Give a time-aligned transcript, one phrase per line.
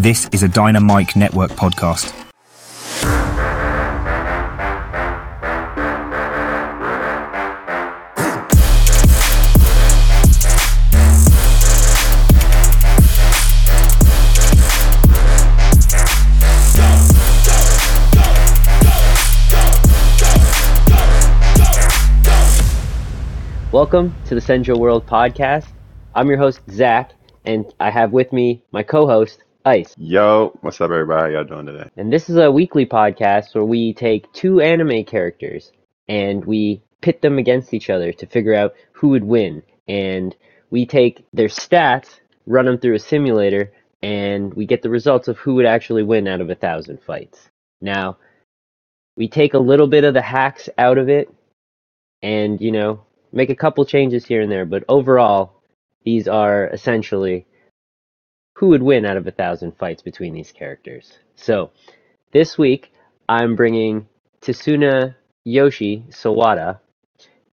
[0.00, 2.14] This is a Dynamic Network podcast.
[23.70, 25.66] Welcome to the Central World podcast.
[26.14, 27.12] I'm your host, Zach,
[27.44, 29.94] and I have with me my co host, Ice.
[29.98, 31.34] Yo, what's up, everybody?
[31.34, 31.90] How y'all doing today?
[31.98, 35.70] And this is a weekly podcast where we take two anime characters
[36.08, 39.62] and we pit them against each other to figure out who would win.
[39.86, 40.34] And
[40.70, 43.70] we take their stats, run them through a simulator,
[44.02, 47.50] and we get the results of who would actually win out of a thousand fights.
[47.82, 48.16] Now,
[49.16, 51.28] we take a little bit of the hacks out of it
[52.22, 55.62] and, you know, make a couple changes here and there, but overall,
[56.02, 57.46] these are essentially
[58.60, 61.18] who would win out of a thousand fights between these characters.
[61.34, 61.70] So,
[62.32, 62.92] this week,
[63.26, 64.06] I'm bringing
[64.42, 66.78] Tsuna Yoshi Sawada,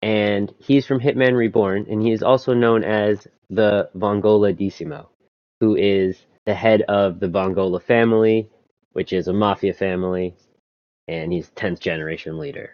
[0.03, 5.07] and he's from Hitman Reborn, and he is also known as the Vongola Decimo,
[5.61, 8.51] who is the head of the Vongola family,
[8.93, 10.35] which is a mafia family,
[11.07, 12.71] and he's 10th generation leader.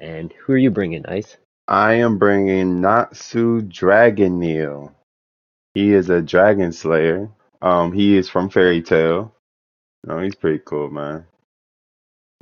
[0.00, 1.36] And who are you bringing, Ice?
[1.68, 4.90] I am bringing Natsu Dragneel.
[5.74, 7.28] He is a dragon slayer.
[7.62, 9.34] Um, he is from Fairy Tail.
[10.06, 11.24] No, he's pretty cool, man.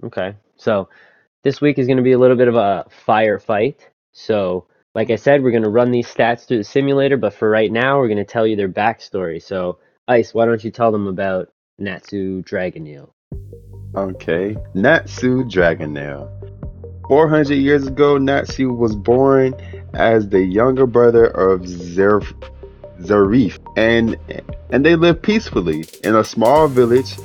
[0.05, 0.35] Okay.
[0.57, 0.89] So
[1.43, 3.77] this week is going to be a little bit of a firefight.
[4.13, 7.49] So, like I said, we're going to run these stats through the simulator, but for
[7.49, 9.43] right now, we're going to tell you their backstory.
[9.43, 13.11] So, Ice, why don't you tell them about Natsu Dragneel?
[13.95, 16.31] Okay, Natsu Dragneel.
[17.09, 19.55] 400 years ago, Natsu was born
[19.95, 22.23] as the younger brother of Zer-
[23.03, 24.17] Zeref, and
[24.71, 27.17] and they lived peacefully in a small village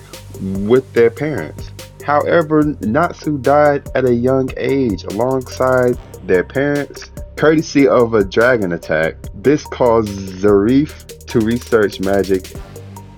[0.41, 1.71] with their parents.
[2.05, 9.15] However, Natsu died at a young age alongside their parents, courtesy of a dragon attack.
[9.33, 12.53] This caused Zeref to research magic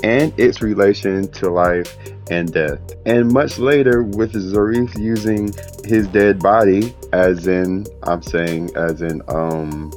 [0.03, 1.97] and its relation to life
[2.31, 2.79] and death.
[3.05, 5.53] And much later, with Zeref using
[5.85, 9.91] his dead body, as in, I'm saying, as in, um,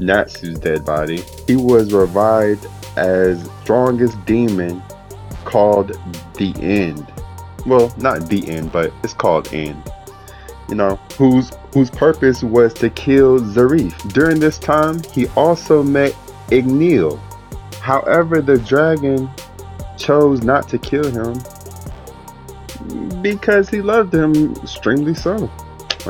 [0.00, 2.66] Natsu's dead body, he was revived
[2.96, 4.82] as strongest demon
[5.44, 5.98] called
[6.34, 7.06] the End.
[7.66, 9.82] Well, not the End, but it's called End.
[10.68, 14.12] You know, whose whose purpose was to kill Zeref.
[14.12, 16.12] During this time, he also met
[16.48, 17.18] Igneel.
[17.80, 19.30] However, the dragon
[19.96, 21.34] chose not to kill him
[23.22, 25.50] because he loved him extremely so.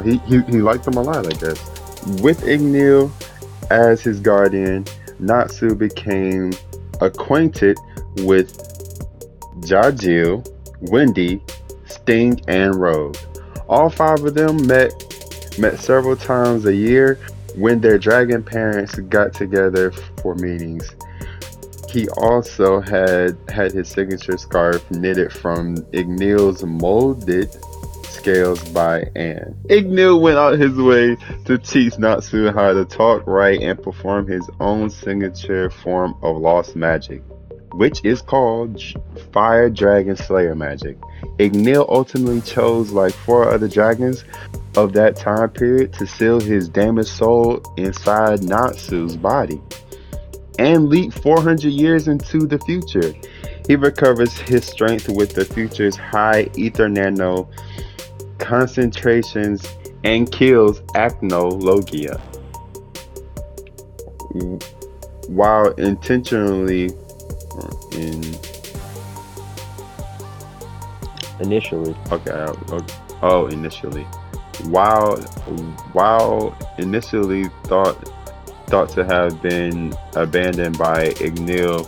[0.03, 1.61] He, he, he liked him a lot, I guess.
[2.21, 3.11] With Igneel
[3.71, 4.85] as his guardian,
[5.19, 6.53] Natsu became
[7.01, 7.79] acquainted
[8.19, 8.57] with
[9.61, 10.47] Gajeel,
[10.91, 11.43] Wendy,
[11.87, 13.17] Sting, and Rogue.
[13.69, 14.93] All five of them met
[15.59, 17.19] met several times a year
[17.57, 19.91] when their dragon parents got together
[20.23, 20.89] for meetings.
[21.91, 27.57] He also had had his signature scarf knitted from Igneel's molded
[28.29, 29.57] scales by Anne.
[29.71, 31.17] Igneel went out his way
[31.47, 36.77] to teach Natsu how to talk write, and perform his own signature form of lost
[36.77, 37.23] magic,
[37.73, 38.83] which is called
[39.33, 40.99] Fire Dragon Slayer magic.
[41.39, 44.25] Igneel ultimately chose like four other dragons
[44.77, 49.59] of that time period to seal his damaged soul inside Natsu's body
[50.59, 53.15] and leap 400 years into the future.
[53.67, 57.49] He recovers his strength with the future's high Ethernano
[58.39, 59.67] concentrations
[60.05, 62.21] and kills Acnologia
[65.29, 66.91] while intentionally
[67.93, 68.23] in
[71.41, 71.95] Initially.
[72.11, 72.87] okay oh,
[73.23, 74.03] oh initially.
[74.65, 75.19] While
[75.93, 77.97] while initially thought
[78.67, 81.87] thought to have been abandoned by Igneel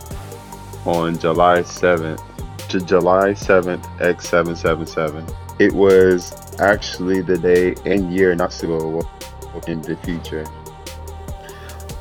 [0.87, 2.23] on July 7th
[2.69, 9.07] to July 7th X777 it was actually the day and year Natsu awoke
[9.69, 10.47] in the future.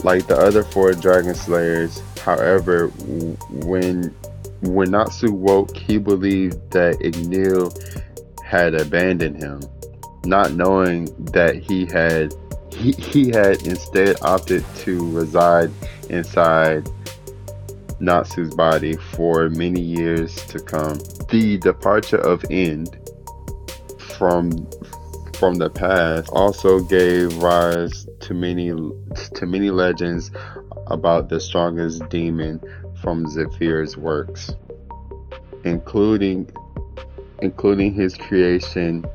[0.01, 4.15] Like the other four Dragon Slayers, however, when
[4.61, 7.73] when Natsu woke, he believed that Igneel
[8.43, 9.61] had abandoned him,
[10.23, 12.33] not knowing that he had
[12.71, 15.69] he, he had instead opted to reside
[16.09, 16.87] inside
[17.99, 20.97] Natsu's body for many years to come.
[21.29, 22.97] The departure of End
[24.19, 24.67] from
[25.33, 28.67] from the past also gave rise to many
[29.33, 30.29] to many legends
[30.87, 32.59] about the strongest demon
[33.01, 34.51] from Zeref's works.
[35.63, 36.49] including
[37.41, 39.05] including his creation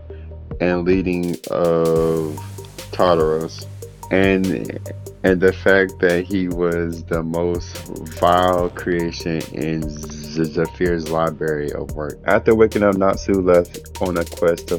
[0.61, 2.39] and leading of
[2.93, 3.67] Tartaros,
[4.11, 4.79] and
[5.25, 7.67] and the fact that he was the most
[8.21, 9.83] vile creation in
[10.43, 12.19] Zeref's library of work.
[12.25, 14.79] After waking up, Natsu left on a quest to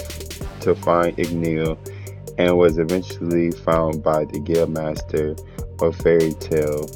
[0.62, 1.78] to find Igneel
[2.38, 5.40] and was eventually found by the Guildmaster
[5.81, 6.88] of Fairy Tail,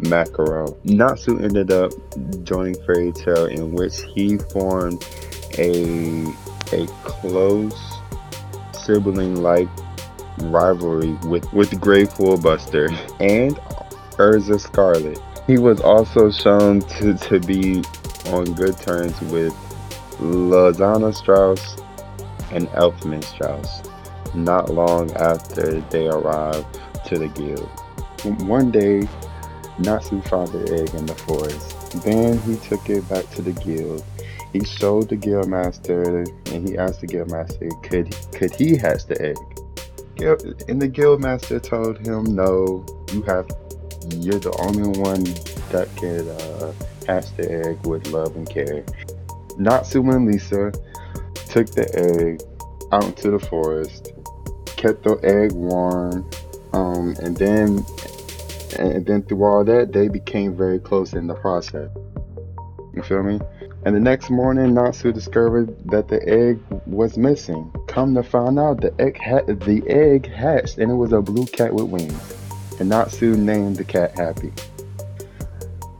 [0.00, 0.76] Makarov.
[0.84, 1.92] Natsu ended up
[2.44, 5.04] joining Fairy Tail, in which he formed
[5.58, 6.26] a
[6.72, 7.98] a close
[8.72, 9.68] sibling-like
[10.42, 12.90] rivalry with with Gray Fullbuster
[13.20, 13.56] and
[14.18, 15.20] Erza Scarlet.
[15.46, 17.82] He was also shown to, to be
[18.26, 19.54] on good terms with
[20.18, 21.76] Lisanna Strauss
[22.50, 23.82] and Elfman Strauss
[24.34, 27.68] not long after they arrived to the guild.
[28.48, 29.06] One day,
[29.78, 32.02] Natsu found the egg in the forest.
[32.04, 34.04] Then he took it back to the guild.
[34.52, 39.06] He showed the guild master and he asked the guild master, could could he hatch
[39.06, 39.36] the egg?
[40.68, 43.48] And the guild master told him, no, you have,
[44.12, 45.24] you're the only one
[45.70, 46.72] that can uh,
[47.06, 48.84] hatch the egg with love and care.
[49.58, 50.72] Natsu and Lisa
[51.48, 52.42] took the egg
[52.92, 54.12] out into the forest,
[54.76, 56.28] kept the egg warm,
[56.72, 57.84] um, and then
[58.78, 61.90] and then through all that, they became very close in the process.
[62.92, 63.40] You feel me?
[63.84, 67.70] And the next morning, Natsu discovered that the egg was missing.
[67.86, 71.46] Come to find out, the egg ha- the egg hatched, and it was a blue
[71.46, 72.43] cat with wings.
[72.80, 74.52] And Natsu named the cat Happy.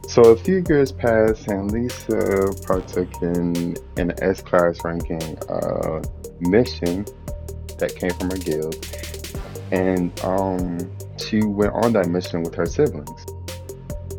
[0.07, 6.01] So a few years passed, and Lisa partook in an S-class ranking uh,
[6.39, 7.05] mission
[7.79, 8.85] that came from her guild,
[9.71, 10.79] and um,
[11.17, 13.25] she went on that mission with her siblings.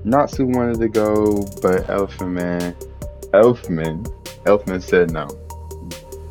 [0.04, 2.74] Natsu wanted to go, but Elfman,
[3.32, 4.04] Elfman,
[4.44, 5.28] Elfman said no.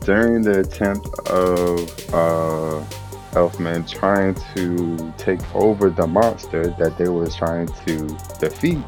[0.01, 2.86] During the attempt of uh,
[3.35, 8.07] Elfman trying to take over the monster that they were trying to
[8.39, 8.83] defeat,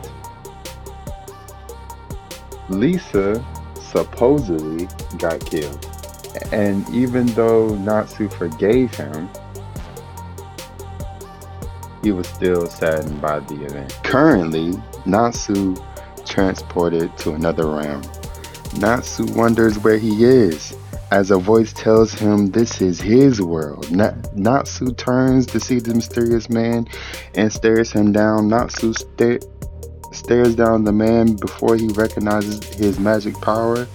[2.69, 3.45] Lisa
[3.91, 5.85] supposedly got killed.
[6.51, 9.29] And even though Natsu forgave him,
[12.03, 13.93] he was still saddened by the event.
[14.03, 14.73] Currently,
[15.05, 15.75] Natsu
[16.25, 18.01] transported to another realm.
[18.77, 20.77] Natsu wonders where he is,
[21.11, 23.89] as a voice tells him this is his world.
[23.91, 26.87] Na- Natsu turns to see the mysterious man
[27.35, 28.47] and stares him down.
[28.49, 29.39] Natsu sta-
[30.11, 33.87] stares down the man before he recognizes his magic power,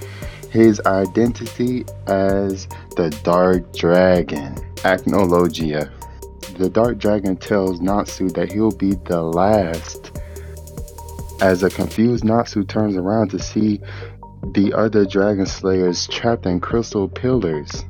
[0.50, 2.66] his identity as
[2.96, 4.54] the Dark Dragon.
[4.76, 5.90] Acnologia.
[6.58, 10.18] The Dark Dragon tells Natsu that he'll be the last.
[11.40, 13.80] As a confused Natsu turns around to see
[14.42, 17.84] the other Dragon Slayers trapped in crystal pillars.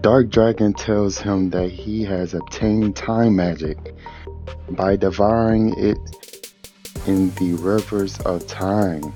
[0.00, 3.94] Dark Dragon tells him that he has obtained time magic
[4.70, 5.98] by devouring it
[7.06, 9.12] in the rivers of time.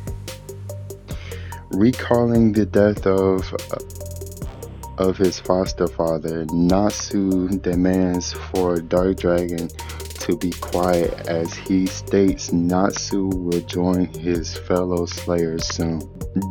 [1.70, 3.54] Recalling the death of
[4.98, 9.68] of his foster father, Natsu demands for Dark Dragon
[10.22, 16.00] to be quiet as he states Natsu will join his fellow Slayers soon.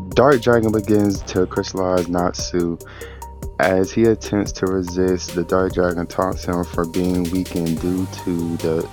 [0.09, 2.77] Dark Dragon begins to crystallize Natsu
[3.59, 5.35] as he attempts to resist.
[5.35, 8.89] The Dark Dragon taunts him for being weakened due to the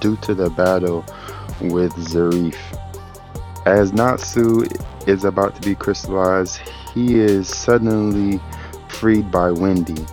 [0.00, 1.06] due to the battle
[1.62, 2.56] with Zeref.
[3.64, 4.66] As Natsu
[5.06, 6.58] is about to be crystallized,
[6.92, 8.40] he is suddenly
[8.88, 10.04] freed by Wendy,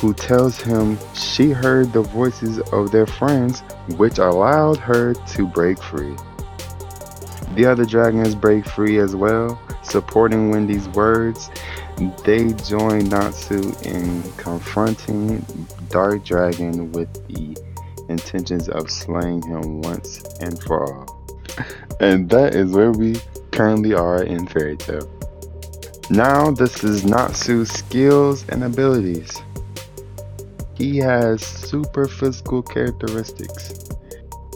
[0.00, 3.60] who tells him she heard the voices of their friends,
[3.98, 6.16] which allowed her to break free.
[7.54, 11.50] The other dragons break free as well, supporting Wendy's words.
[12.24, 15.44] They join Natsu in confronting
[15.90, 17.58] Dark Dragon with the
[18.08, 21.26] intentions of slaying him once and for all.
[22.00, 23.16] And that is where we
[23.52, 25.06] currently are in Fairy Tail.
[26.08, 29.42] Now, this is Natsu's skills and abilities.
[30.80, 33.74] He has super physical characteristics,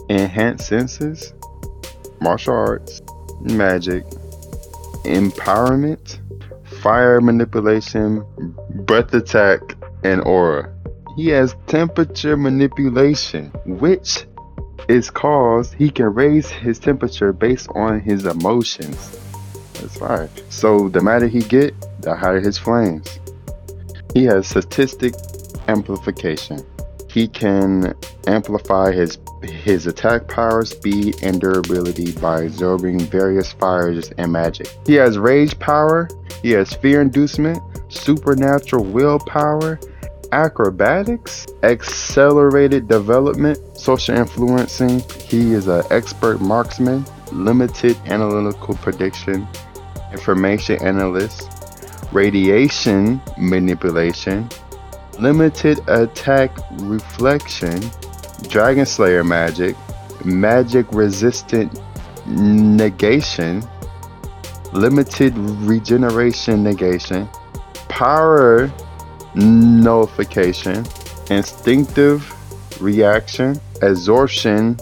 [0.09, 1.35] enhanced senses,
[2.19, 3.03] martial arts,
[3.41, 4.03] magic,
[5.03, 6.17] empowerment,
[6.81, 8.25] fire manipulation,
[8.87, 9.59] breath attack,
[10.03, 10.73] and aura.
[11.15, 14.25] He has temperature manipulation, which
[14.89, 19.15] is caused he can raise his temperature based on his emotions.
[19.73, 20.27] That's fire.
[20.49, 23.19] So the madder he get, the higher his flames.
[24.15, 25.13] He has statistic
[25.67, 26.59] amplification.
[27.09, 27.95] He can
[28.27, 34.67] amplify his his attack power, speed, and durability by absorbing various fires and magic.
[34.85, 36.09] He has rage power,
[36.41, 39.79] he has fear inducement, supernatural willpower,
[40.31, 45.01] acrobatics, accelerated development, social influencing.
[45.21, 49.47] He is an expert marksman, limited analytical prediction,
[50.11, 51.49] information analyst,
[52.11, 54.49] radiation manipulation,
[55.19, 57.81] limited attack reflection,
[58.49, 59.75] dragon slayer magic,
[60.23, 61.79] magic resistant
[62.27, 63.63] negation,
[64.73, 67.27] limited regeneration negation,
[67.87, 68.71] power
[69.35, 70.85] nullification,
[71.29, 72.31] instinctive
[72.81, 74.77] reaction, absorption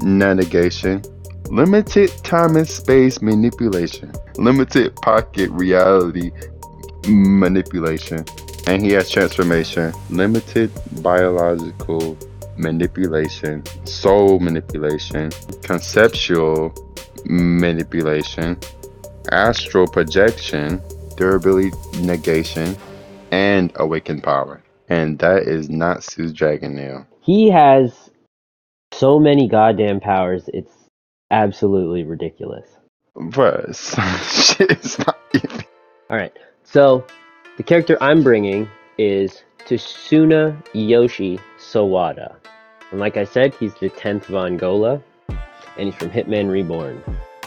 [0.00, 1.02] negation,
[1.50, 6.30] limited time and space manipulation, limited pocket reality
[7.06, 8.24] manipulation,
[8.66, 10.70] and he has transformation, limited
[11.02, 12.16] biological
[12.56, 15.30] manipulation, soul manipulation,
[15.62, 16.74] conceptual
[17.24, 18.58] manipulation,
[19.32, 20.80] astral projection,
[21.16, 22.76] durability negation,
[23.30, 24.62] and awakened power.
[24.88, 27.06] And that is Natsu Dragneel.
[27.20, 28.10] He has
[28.92, 30.72] so many goddamn powers, it's
[31.30, 32.68] absolutely ridiculous.
[33.16, 35.64] But shit is not even.
[36.10, 37.04] Alright, so
[37.56, 38.68] the character I'm bringing
[38.98, 42.36] is Tsuna Yoshi Sawada.
[42.90, 46.98] And like I said, he's the 10th Vongola, and he's from Hitman Reborn,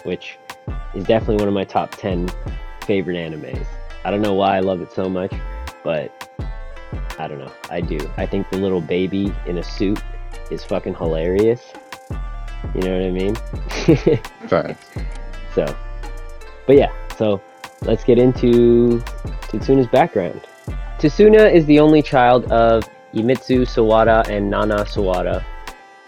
[0.04, 0.38] which
[0.96, 2.30] is definitely one of my top 10
[2.86, 3.66] favorite animes.
[4.06, 5.34] I don't know why I love it so much,
[5.84, 6.30] but
[7.20, 7.52] I don't know.
[7.70, 8.00] I do.
[8.18, 10.02] I think the little baby in a suit
[10.52, 11.74] is fucking hilarious.
[12.74, 13.36] You know what I mean?
[14.48, 14.86] Facts.
[15.54, 15.78] so,
[16.66, 17.42] but yeah, so
[17.82, 19.02] let's get into
[19.52, 20.42] Tsuna's background.
[21.00, 25.44] Tsuna is the only child of Iemitsu Sawada and Nana Sawada.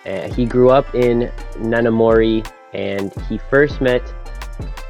[0.05, 4.01] Uh, he grew up in Namimori and he first met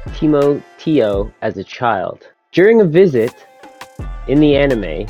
[0.08, 2.28] Timo Tio as a child.
[2.52, 3.46] During a visit
[4.28, 5.06] in the anime,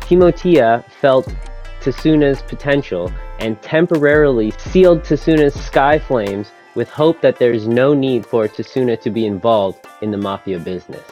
[0.00, 1.32] Timoteo felt
[1.80, 8.48] Tsuna's potential and temporarily sealed Tsuna's sky flames with hope that there's no need for
[8.48, 11.04] Tsuna to be involved in the mafia business.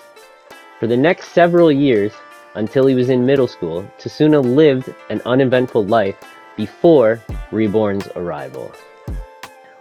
[0.79, 2.13] For the next several years,
[2.55, 6.17] until he was in middle school, Tsuna lived an uneventful life
[6.57, 8.73] before Reborn's arrival.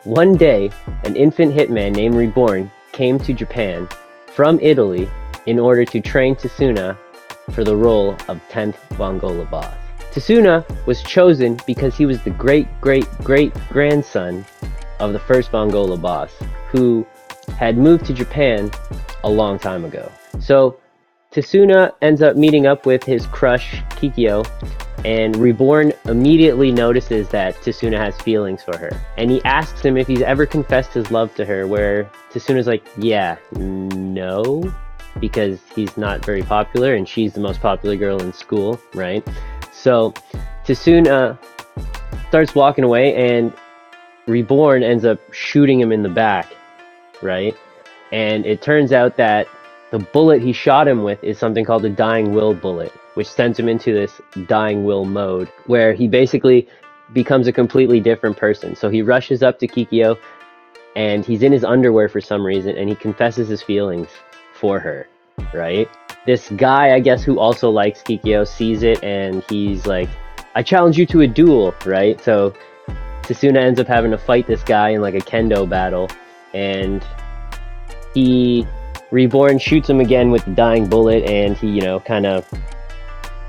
[0.03, 0.71] One day,
[1.03, 3.87] an infant hitman named Reborn came to Japan
[4.27, 5.09] from Italy
[5.45, 6.97] in order to train Tsuna
[7.51, 9.73] for the role of 10th Vongola boss.
[10.11, 14.45] Tsuna was chosen because he was the great great great grandson
[14.99, 16.31] of the first Vongola boss,
[16.69, 17.05] who
[17.57, 18.71] had moved to Japan
[19.23, 20.11] a long time ago.
[20.39, 20.77] So
[21.31, 24.45] Tsuna ends up meeting up with his crush Kikyo,
[25.05, 28.89] and Reborn immediately notices that Tsuna has feelings for her.
[29.17, 32.85] And he asks him if he's ever confessed his love to her, where Tsuna's like,
[32.97, 34.73] yeah, no,
[35.19, 39.25] because he's not very popular and she's the most popular girl in school, right?
[39.71, 40.13] So
[40.65, 41.37] Tsuna
[42.27, 43.53] starts walking away and
[44.29, 46.53] Reborn ends up shooting him in the back,
[47.21, 47.55] right?
[48.11, 49.47] And it turns out that
[49.91, 53.59] the bullet he shot him with is something called a dying will bullet, which sends
[53.59, 56.67] him into this dying will mode where he basically
[57.11, 58.75] becomes a completely different person.
[58.75, 60.17] So he rushes up to Kikyo
[60.95, 64.09] and he's in his underwear for some reason and he confesses his feelings
[64.53, 65.07] for her,
[65.53, 65.89] right?
[66.27, 70.09] This guy, I guess, who also likes Kikyo sees it and he's like,
[70.53, 72.21] I challenge you to a duel, right?
[72.21, 72.53] So
[73.33, 76.09] Tsuna ends up having to fight this guy in like a kendo battle
[76.53, 77.05] and
[78.13, 78.65] he
[79.11, 82.47] Reborn shoots him again with the dying bullet, and he, you know, kind of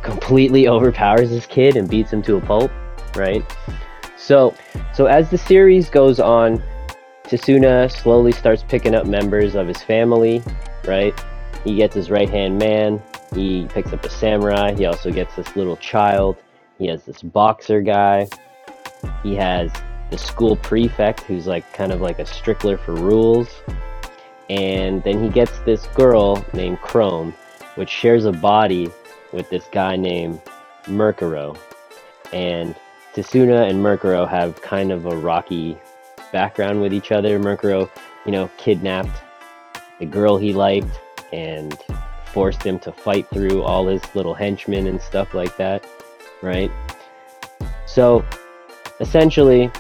[0.02, 2.70] completely overpowers this kid and beats him to a pulp,
[3.14, 3.44] right?
[4.16, 4.54] So,
[4.94, 6.62] so as the series goes on,
[7.25, 10.42] Tsuna slowly starts picking up members of his family,
[10.87, 11.14] right?
[11.62, 13.02] He gets his right hand man.
[13.34, 14.75] He picks up a samurai.
[14.75, 16.38] He also gets this little child.
[16.78, 18.28] He has this boxer guy.
[19.23, 19.71] He has
[20.11, 23.49] the school prefect, who's like kind of like a strickler for rules
[24.50, 27.33] and then he gets this girl named Chrome,
[27.76, 28.90] which shares a body
[29.33, 30.40] with this guy named
[30.87, 31.57] Mukuro.
[32.33, 32.75] And
[33.14, 35.78] Tsuna and Mukuro have kind of a rocky
[36.33, 37.38] background with each other.
[37.38, 37.88] Mukuro,
[38.26, 39.23] you know, kidnapped
[40.00, 41.00] the girl he liked
[41.33, 41.78] and
[42.33, 45.87] forced him to fight through all his little henchmen and stuff like that,
[46.42, 46.73] right?
[47.87, 48.25] So,
[49.00, 49.71] essentially,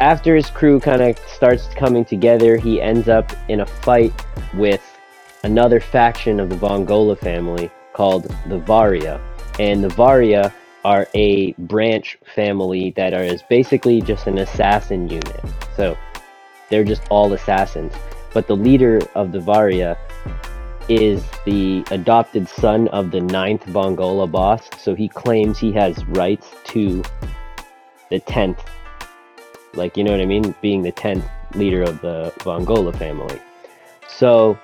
[0.00, 4.12] after his crew kind of starts coming together, he ends up in a fight
[4.54, 4.82] with
[5.44, 9.20] another faction of the Vongola family called the Varia.
[9.58, 10.52] And the Varia
[10.84, 15.40] are a branch family that are is basically just an assassin unit.
[15.74, 15.96] So
[16.68, 17.92] they're just all assassins.
[18.34, 19.96] But the leader of the Varia
[20.88, 26.54] is the adopted son of the ninth Vongola boss, so he claims he has rights
[26.64, 27.02] to
[28.10, 28.62] the tenth.
[29.74, 30.54] Like you know what I mean?
[30.60, 33.40] Being the tenth leader of the Vongola family.
[34.08, 34.58] So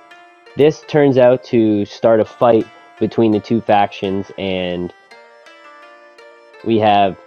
[0.55, 2.67] this turns out to start a fight
[2.99, 4.93] between the two factions and
[6.63, 7.17] we have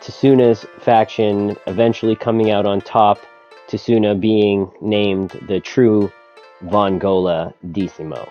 [0.00, 3.18] Tsuna's faction eventually coming out on top,
[3.68, 6.12] Tsuna being named the true
[6.64, 8.28] Vongola Decimo.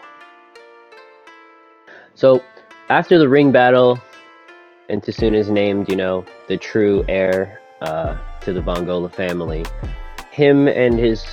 [2.15, 2.41] So,
[2.89, 4.00] after the ring battle,
[4.89, 9.65] and Tsuna is named, you know, the true heir uh, to the Vongola family,
[10.32, 11.25] him and his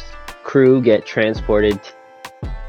[0.45, 1.79] crew get transported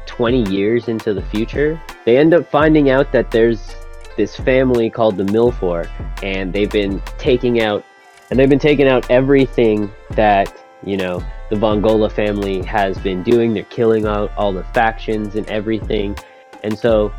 [0.06, 1.80] 20 years into the future.
[2.04, 3.74] They end up finding out that there's
[4.16, 5.88] this family called the Millefiore,
[6.22, 7.84] and they've been taking out,
[8.30, 13.54] and they've been taking out everything that you know the Vongola family has been doing.
[13.54, 16.16] They're killing out all the factions and everything,
[16.62, 17.12] and so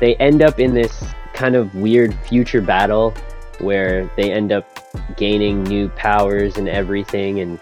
[0.00, 1.04] they end up in this
[1.38, 3.14] kind of weird future battle
[3.60, 4.66] where they end up
[5.16, 7.58] gaining new powers and everything, and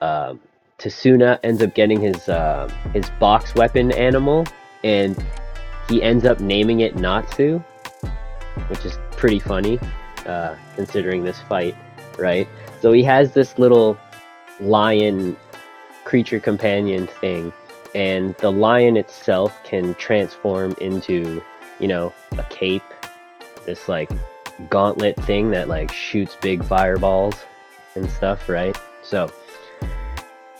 [0.00, 0.34] uh,
[0.78, 4.46] Tsuna ends up getting his uh, his box weapon animal,
[4.82, 5.16] and
[5.88, 7.62] he ends up naming it Natsu
[8.68, 9.78] which is pretty funny
[10.26, 11.74] uh, considering this fight,
[12.18, 12.48] right?
[12.80, 13.98] So he has this little
[14.60, 15.36] lion
[16.04, 17.52] creature companion thing,
[17.94, 21.42] and the lion itself can transform into,
[21.80, 22.82] you know, a cape,
[23.66, 24.10] this like
[24.70, 27.34] gauntlet thing that like shoots big fireballs
[27.94, 28.76] and stuff, right?
[29.02, 29.32] So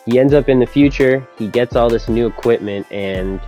[0.07, 3.41] he ends up in the future, he gets all this new equipment, and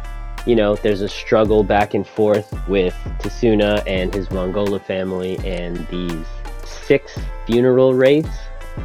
[0.46, 5.86] you know, there's a struggle back and forth with Tsuna and his Vongola family and
[5.88, 6.24] these
[6.64, 8.38] six funeral wraiths,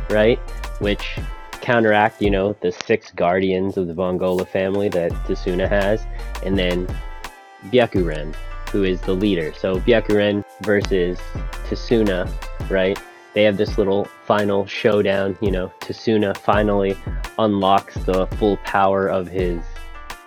[0.10, 0.40] right?
[0.80, 1.20] Which
[1.62, 6.04] counteract, you know, the six guardians of the Vongola family that Tsuna has,
[6.44, 6.88] and then
[7.66, 8.36] Byakuran,
[8.72, 9.54] who is the leader.
[9.54, 11.20] So Byakuran versus
[11.70, 12.32] Tasuna,
[12.70, 13.00] right?
[13.34, 16.98] They have this little final showdown, you know, Tasuna finally
[17.40, 19.62] unlocks the full power of his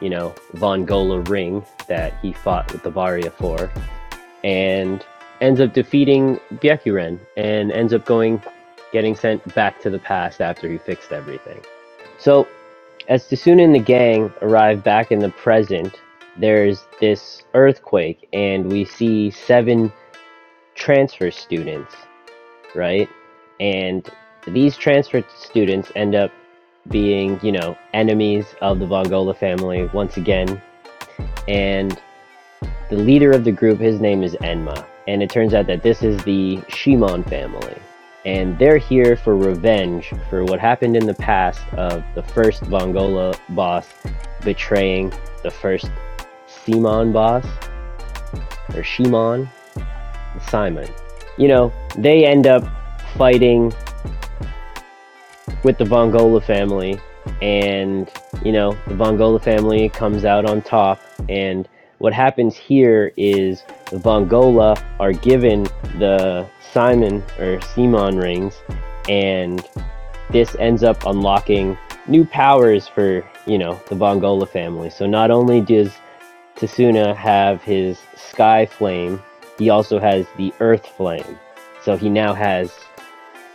[0.04, 3.70] you know, Vongola ring that he fought with the Varia for,
[4.44, 5.04] and
[5.40, 8.42] ends up defeating Byakuran and ends up going,
[8.92, 11.59] getting sent back to the past after he fixed everything.
[12.18, 12.46] So,
[13.09, 16.00] as Tasuna and the gang arrive back in the present,
[16.38, 19.92] there's this earthquake, and we see seven
[20.75, 21.94] transfer students,
[22.75, 23.09] right?
[23.61, 24.09] And
[24.47, 26.31] these transfer students end up
[26.88, 30.61] being, you know, enemies of the Vongola family once again.
[31.49, 32.01] And
[32.90, 34.87] the leader of the group, his name is Enma.
[35.07, 37.77] And it turns out that this is the Shimon family.
[38.25, 43.38] And they're here for revenge for what happened in the past of the first Vongola
[43.51, 43.87] boss
[44.42, 45.90] betraying the first
[46.64, 47.46] Simon boss,
[48.74, 49.48] or Shimon,
[50.48, 50.88] Simon.
[51.38, 52.64] You know, they end up
[53.16, 53.72] fighting
[55.62, 56.98] with the Vongola family,
[57.42, 58.11] and
[58.44, 61.00] you know the Vongola family comes out on top.
[61.29, 65.64] And what happens here is the Vongola are given
[65.98, 68.55] the Simon or Simon rings,
[69.09, 69.66] and
[70.31, 74.90] this ends up unlocking new powers for you know the Vongola family.
[74.90, 75.92] So not only does
[76.56, 79.22] Tsuna have his Sky Flame,
[79.58, 81.38] he also has the Earth Flame.
[81.82, 82.72] So he now has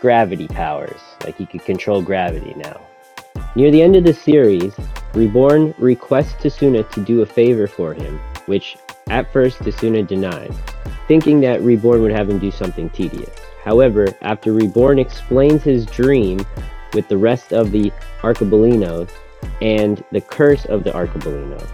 [0.01, 0.99] gravity powers.
[1.23, 2.81] Like he could control gravity now.
[3.55, 4.73] Near the end of the series,
[5.13, 8.77] Reborn requests Tsuna to do a favor for him, which
[9.09, 10.55] at first Tsuna denies,
[11.07, 13.35] thinking that Reborn would have him do something tedious.
[13.63, 16.45] However, after Reborn explains his dream
[16.93, 19.09] with the rest of the Arcobalenos
[19.62, 21.67] and the curse of the Arcobalenos,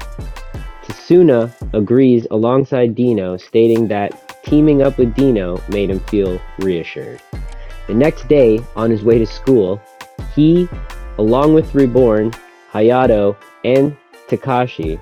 [1.06, 7.22] Tsuna agrees alongside Dino, stating that teaming up with Dino made him feel reassured.
[7.86, 9.80] The next day, on his way to school,
[10.34, 10.68] he,
[11.20, 12.34] along with Reborn,
[12.72, 13.96] Hayato, and
[14.28, 15.00] Takashi,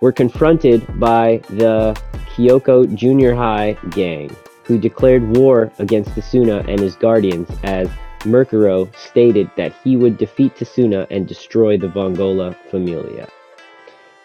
[0.00, 2.00] were confronted by the
[2.36, 4.30] Kokuyo Junior High gang,
[4.62, 7.88] who declared war against Tsuna and his guardians as
[8.20, 13.28] Mukuro stated that he would defeat Tsuna and destroy the Vongola Familia.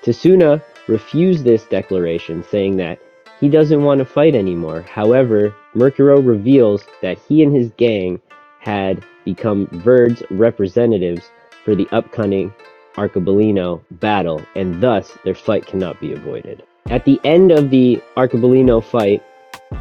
[0.03, 2.99] Tsuna refused this declaration, saying that
[3.39, 4.81] he doesn't want to fight anymore.
[4.81, 8.21] However, Mukuro reveals that he and his gang
[8.59, 11.29] had become Verde's representatives
[11.63, 12.53] for the upcoming
[12.95, 16.63] Arcobaleno battle, and thus their fight cannot be avoided.
[16.87, 19.23] At the end of the Arcobaleno fight,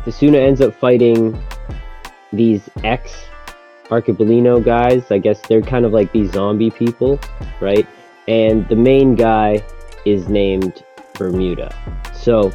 [0.05, 1.41] Tsuna ends up fighting
[2.33, 3.27] these ex
[3.89, 5.11] Arcobaleno guys.
[5.11, 7.21] I guess they're kind of like these zombie people,
[7.61, 7.87] right?
[8.27, 9.63] And the main guy
[10.05, 10.83] is named
[11.15, 11.75] Bermuda.
[12.15, 12.53] So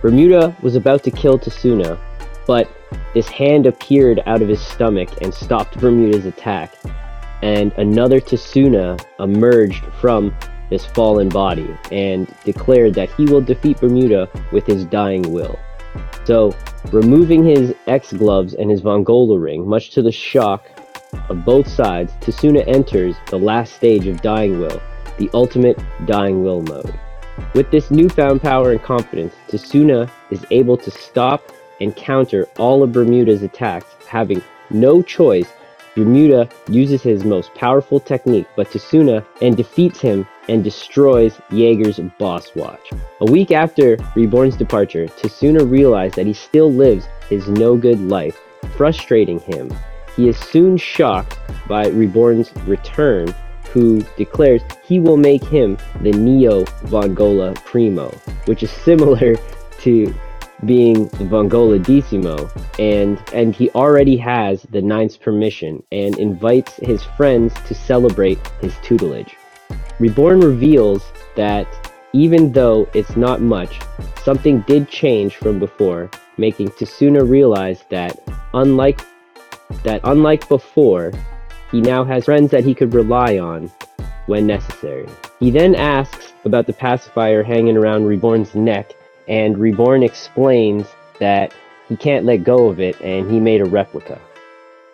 [0.00, 1.98] Bermuda was about to kill Tasuna,
[2.46, 2.70] but
[3.14, 6.74] this hand appeared out of his stomach and stopped Bermuda's attack.
[7.42, 10.34] And another Tasuna emerged from
[10.70, 15.58] this fallen body and declared that he will defeat Bermuda with his dying will.
[16.24, 16.54] So,
[16.92, 20.68] removing his X gloves and his Vongola ring, much to the shock
[21.28, 24.80] of both sides, Tasuna enters the last stage of Dying Will,
[25.18, 26.98] the ultimate Dying Will mode.
[27.54, 32.92] With this newfound power and confidence, Tasuna is able to stop and counter all of
[32.92, 35.48] Bermuda's attacks, having no choice.
[35.94, 42.54] Bermuda uses his most powerful technique, but Tasuna and defeats him and destroys Jaeger's boss
[42.54, 42.90] watch.
[43.20, 48.38] A week after Reborn's departure, Tasuna realized that he still lives his no good life,
[48.76, 49.72] frustrating him.
[50.16, 53.34] He is soon shocked by Reborn's return,
[53.72, 58.10] who declares he will make him the Neo Vongola Primo,
[58.46, 59.36] which is similar
[59.80, 60.14] to
[60.64, 67.02] being the Vongola Decimo, and and he already has the Ninth's permission and invites his
[67.16, 69.36] friends to celebrate his tutelage.
[70.00, 71.04] Reborn reveals
[71.36, 71.66] that
[72.12, 73.80] even though it's not much,
[74.24, 78.20] something did change from before, making Tasuna realize that
[78.54, 79.00] unlike
[79.84, 81.12] that unlike before,
[81.70, 83.70] he now has friends that he could rely on
[84.26, 85.08] when necessary.
[85.40, 88.92] He then asks about the pacifier hanging around Reborn's neck,
[89.26, 90.86] and Reborn explains
[91.20, 91.52] that
[91.88, 94.20] he can't let go of it and he made a replica,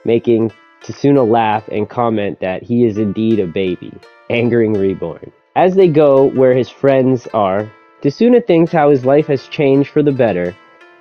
[0.04, 3.92] making Tasuna laugh and comment that he is indeed a baby,
[4.30, 5.32] angering Reborn.
[5.56, 7.70] As they go where his friends are,
[8.02, 10.54] Tasuna thinks how his life has changed for the better,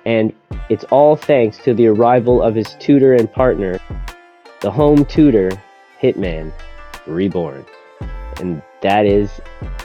[0.06, 0.32] and
[0.70, 3.78] it's all thanks to the arrival of his tutor and partner,
[4.64, 5.50] the home tutor,
[6.00, 6.50] Hitman,
[7.06, 7.66] Reborn.
[8.40, 9.28] And that is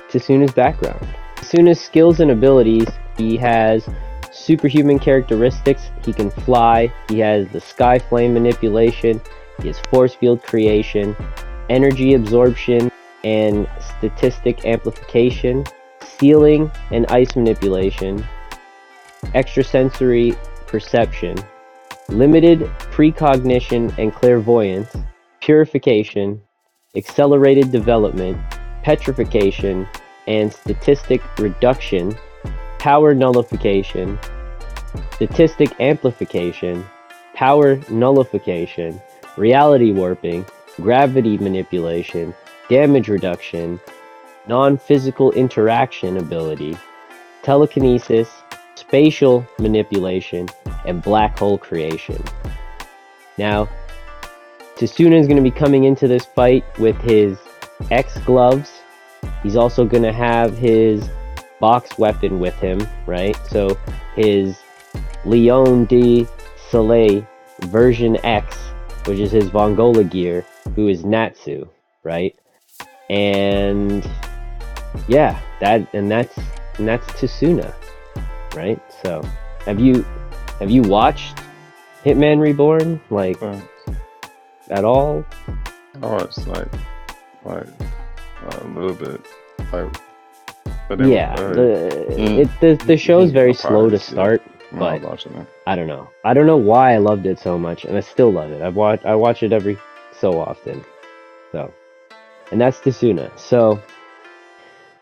[0.10, 1.06] Tasuna's background.
[1.36, 2.88] Tasuna's skills and abilities,
[3.18, 3.86] he has
[4.32, 9.20] superhuman characteristics, he can fly, he has the sky flame manipulation,
[9.62, 11.14] he has force field creation,
[11.70, 12.90] energy absorption
[13.26, 15.66] and statistic amplification,
[16.02, 18.26] sealing and ice manipulation,
[19.36, 20.38] extrasensory
[20.68, 21.36] perception,
[22.12, 22.60] limited
[22.92, 24.96] precognition and clairvoyance,
[25.42, 26.42] purification,
[26.96, 28.38] accelerated development,
[28.84, 29.88] petrification,
[30.28, 32.16] and statistic reduction,
[32.80, 34.18] power nullification,
[35.14, 36.86] statistic amplification,
[37.34, 39.00] power nullification,
[39.38, 40.46] reality warping,
[40.78, 42.34] gravity manipulation,
[42.70, 43.80] damage reduction,
[44.48, 46.78] non physical interaction ability,
[47.44, 48.30] telekinesis,
[48.76, 50.48] spatial manipulation,
[50.86, 52.24] and black hole creation.
[53.38, 53.70] Now,
[54.76, 57.38] Tasuna is going to be coming into this fight with his
[57.92, 58.82] X gloves.
[59.44, 61.10] He's also going to have his
[61.60, 63.36] box weapon with him, right?
[63.48, 63.78] So
[64.16, 64.60] his
[65.26, 66.26] Leon de
[66.70, 67.28] Soleil
[67.62, 68.58] version X,
[69.06, 71.68] which is his Vongola gear, who is Natsu,
[72.04, 72.38] right?
[73.10, 74.10] And
[75.08, 76.38] yeah, that and that's
[76.78, 77.74] and that's Tasuna,
[78.56, 78.80] right?
[79.04, 79.22] So,
[79.66, 80.06] have you
[80.60, 81.38] have you watched
[82.04, 83.62] Hitman Reborn like But,
[84.70, 85.26] at all?
[86.02, 86.72] oh, it's like,
[87.46, 87.66] like
[88.52, 89.22] a little bit,
[89.72, 89.96] like.
[91.00, 92.38] Yeah, uh, the mm.
[92.40, 94.16] it the the show is very I'll slow to probably see it.
[94.16, 94.42] start.
[94.72, 95.48] I'm but- watching it.
[95.68, 96.10] I don't know.
[96.26, 98.62] I don't know why I loved it so much, and I still love it.
[98.64, 99.78] I watch I watch it every
[100.20, 100.84] so often.
[101.52, 101.72] So,
[102.52, 103.30] and that's Tasuna.
[103.38, 103.80] So,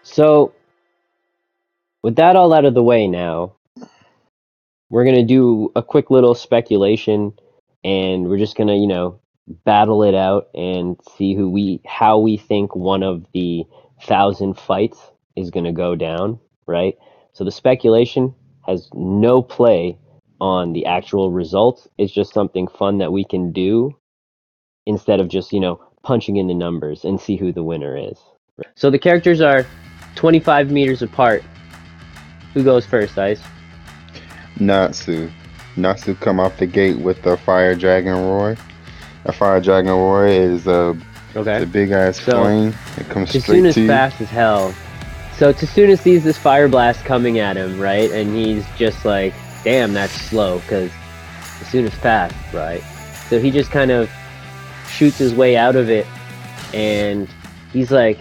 [0.03, 0.51] so
[2.03, 3.53] with that all out of the way now,
[4.89, 7.33] we're gonna do a quick little speculation,
[7.83, 9.19] and we're just gonna you know
[9.65, 13.63] battle it out and see who we how we think one of the
[14.03, 14.99] thousand fights
[15.35, 16.39] is gonna go down.
[16.65, 16.95] Right.
[17.33, 18.33] So the speculation
[18.65, 19.97] has no play
[20.39, 21.87] on the actual results.
[21.97, 23.95] It's just something fun that we can do
[24.85, 28.19] instead of just, you know, punching in the numbers and see who the winner is.
[28.75, 29.65] So the characters are
[30.15, 31.43] 25 meters apart.
[32.53, 33.41] Who goes first, Ice?
[34.59, 35.29] Natsu.
[35.75, 38.57] Natsu come off the gate with the Fire Dragon Roar.
[39.25, 40.97] A Fire Dragon Roar is a
[41.35, 41.59] Okay.
[41.59, 42.73] the big ass So, flame.
[42.97, 43.87] It comes straight Tasuna's to you.
[43.87, 44.73] fast as hell.
[45.37, 48.09] So Tasuna sees this fire blast coming at him, right?
[48.09, 50.89] And he's just like, damn, that's slow, because
[51.59, 52.81] Tasuna's fast, right?
[53.29, 54.09] So he just kind of
[54.89, 56.07] shoots his way out of it,
[56.73, 57.27] and
[57.71, 58.17] he's like,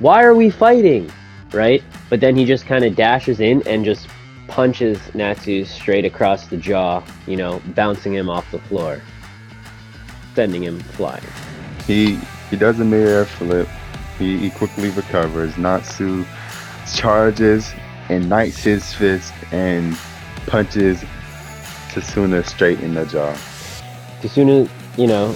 [0.00, 1.10] why are we fighting?
[1.52, 1.82] Right?
[2.10, 4.06] But then he just kind of dashes in and just
[4.48, 9.00] punches Natsu straight across the jaw, you know, bouncing him off the floor.
[10.34, 11.22] sending him flying.
[11.86, 12.16] He
[12.50, 13.68] he does a mid-air flip.
[14.18, 15.56] He, he quickly recovers.
[15.56, 16.24] Natsu
[16.94, 17.72] charges
[18.08, 19.96] and knights his fist and
[20.46, 21.02] punches
[21.90, 23.32] Tasuna straight in the jaw.
[24.20, 25.34] Tasuna, you know,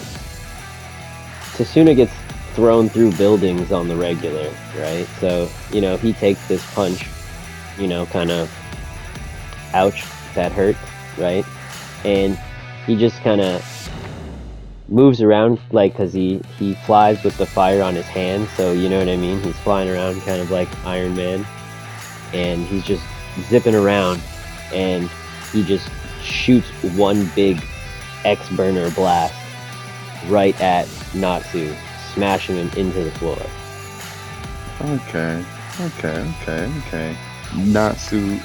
[1.56, 2.12] Tasuna gets
[2.54, 5.06] thrown through buildings on the regular, right?
[5.20, 7.06] So, you know, he takes this punch,
[7.78, 8.50] you know, kind of,
[9.74, 10.04] ouch,
[10.34, 10.76] that hurt,
[11.16, 11.44] right?
[12.04, 12.38] And
[12.86, 13.64] he just kind of
[14.88, 18.88] moves around, like, because he, he flies with the fire on his hand, so you
[18.88, 19.40] know what I mean?
[19.42, 21.46] He's flying around kind of like Iron Man,
[22.32, 23.04] and he's just
[23.48, 24.20] zipping around,
[24.72, 25.10] and
[25.52, 25.88] he just
[26.22, 27.62] shoots one big
[28.24, 29.34] X burner blast
[30.26, 31.74] right at Natsu,
[32.14, 33.38] smashing him into the floor.
[34.80, 35.44] Okay,
[35.80, 37.16] okay, okay, okay.
[37.56, 38.38] Natsu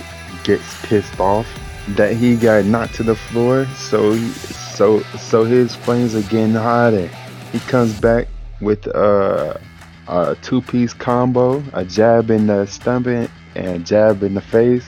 [0.44, 1.48] gets pissed off
[1.90, 6.54] that he got knocked to the floor, so he, so so his flames are getting
[6.54, 7.08] hotter.
[7.52, 8.28] He comes back
[8.62, 9.60] with a,
[10.08, 14.86] a two-piece combo, a jab in the stomach and a jab in the face,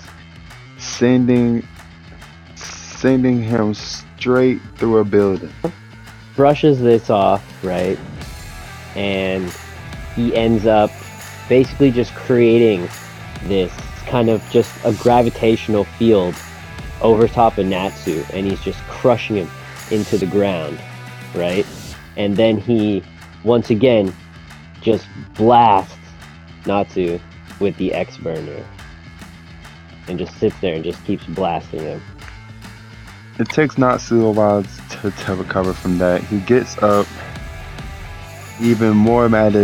[0.77, 1.67] sending
[2.55, 5.51] sending him straight through a building.
[6.35, 7.99] Brushes this off, right?
[8.95, 9.53] And
[10.15, 10.89] he ends up
[11.49, 12.87] basically just creating
[13.43, 13.71] this
[14.07, 16.35] kind of just a gravitational field
[17.01, 19.49] over top of Natsu, and he's just crushing him
[19.91, 20.79] into the ground,
[21.33, 21.65] right?
[22.17, 23.03] And then he,
[23.43, 24.13] once again,
[24.81, 25.97] just blasts
[26.65, 27.19] Natsu
[27.59, 28.65] with the X burner,
[30.07, 32.01] and just sits there and just keeps blasting him.
[33.37, 36.23] It takes Natsu a while to, to recover from that.
[36.23, 37.05] He gets up
[38.61, 39.55] even more mad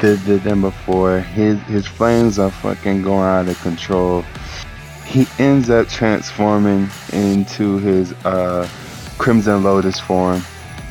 [0.00, 1.20] than, than, than before.
[1.20, 4.22] His his flames are fucking going out of control.
[5.04, 8.68] He ends up transforming into his uh,
[9.18, 10.42] Crimson Lotus form.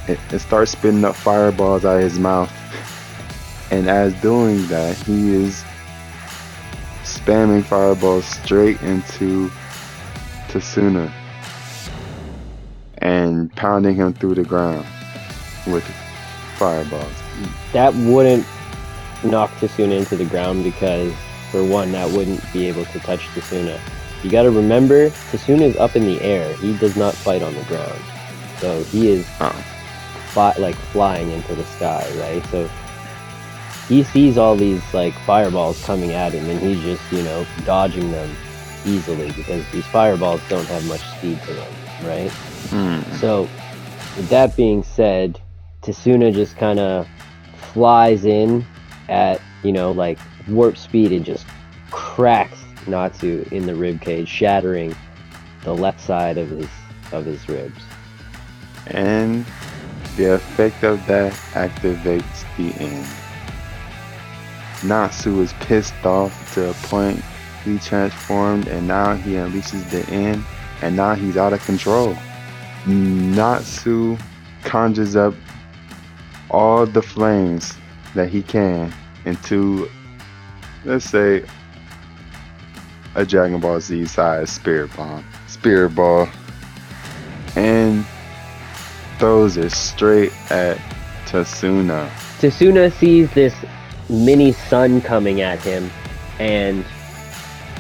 [0.08, 2.52] It, it starts spitting up fireballs out of his mouth.
[3.72, 5.64] And as doing that, he is
[7.04, 9.50] spamming fireballs straight into
[10.48, 11.12] Tasuna
[13.00, 14.86] and pounding him through the ground
[15.68, 15.84] with
[16.58, 17.14] fireballs.
[17.74, 18.46] That wouldn't
[19.24, 21.14] knock Tasuna into the ground because,
[21.52, 23.80] for one, that wouldn't be able to touch Tasuna.
[24.24, 26.54] You gotta remember, Tasuna is up in the air.
[26.58, 28.00] He does not fight on the ground.
[28.58, 29.50] So he is Oh.
[30.30, 32.44] fly, like flying into the sky, right?
[32.48, 32.70] So
[33.88, 38.12] he sees all these like fireballs coming at him and he's just, you know, dodging
[38.12, 38.30] them
[38.86, 41.74] easily because these fireballs don't have much speed to them,
[42.04, 42.32] right?
[42.72, 43.02] Hmm.
[43.18, 43.42] So,
[44.18, 45.40] with that being said,
[45.84, 47.08] Tasuna just kind of
[47.74, 48.66] flies in
[49.10, 51.46] at, you know, like warp speed and just
[51.92, 54.96] cracks Natsu in the rib cage, shattering
[55.64, 56.70] the left side of his
[57.12, 57.82] of his ribs.
[58.88, 59.46] And
[60.18, 63.08] the effect of that activates the end.
[64.84, 67.22] Natsu is pissed off to a point
[67.64, 70.44] he transformed and now he unleashes the end
[70.82, 72.16] and now he's out of control.
[72.86, 74.18] Natsu
[74.64, 75.34] conjures up
[76.52, 77.74] all the flames
[78.16, 78.92] that he can
[79.26, 79.90] into
[80.86, 81.44] let's say
[83.16, 85.24] a Dragon Ball Z size spirit bomb.
[85.48, 86.28] Spirit ball.
[87.56, 88.06] And
[89.18, 90.78] throws it straight at
[91.26, 92.10] Tasuna.
[92.40, 93.56] Tasuna sees this
[94.10, 95.90] mini sun coming at him
[96.40, 96.86] and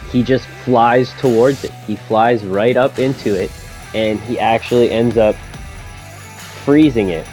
[0.10, 1.72] he just flies towards it.
[1.86, 3.52] He flies right up into it
[3.94, 5.36] and he actually ends up
[6.64, 7.28] freezing it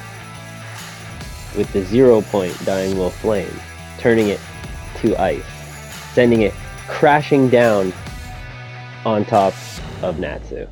[1.56, 3.52] with the zero point dying will flame,
[3.98, 4.40] turning it
[4.96, 5.44] to ice,
[6.14, 6.54] sending it
[6.88, 7.92] crashing down
[9.04, 9.54] on top
[10.02, 10.66] of Natsu.